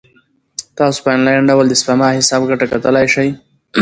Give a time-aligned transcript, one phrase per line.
[0.77, 3.29] تاسو په انلاین ډول د سپما حساب ګټه کتلای شئ.